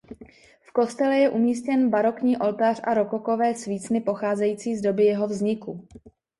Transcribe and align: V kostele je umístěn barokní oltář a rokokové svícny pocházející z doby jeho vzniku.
V 0.61 0.71
kostele 0.71 1.17
je 1.17 1.29
umístěn 1.29 1.89
barokní 1.89 2.37
oltář 2.37 2.81
a 2.83 2.93
rokokové 2.93 3.55
svícny 3.55 4.01
pocházející 4.01 4.75
z 4.77 4.81
doby 4.81 5.03
jeho 5.05 5.27
vzniku. 5.27 5.87